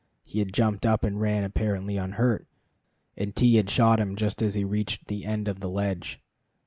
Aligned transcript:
He 0.23 0.39
had 0.39 0.51
jumped 0.51 0.83
up 0.83 1.03
and 1.03 1.21
run 1.21 1.43
apparently 1.43 1.95
unhurt, 1.97 2.47
and 3.15 3.35
T 3.35 3.57
had 3.57 3.69
shot 3.69 3.99
him 3.99 4.15
just 4.15 4.41
as 4.41 4.55
he 4.55 4.63
reached 4.63 5.05
the 5.05 5.25
end 5.25 5.47
of 5.47 5.59
the 5.59 5.69
ledge. 5.69 6.19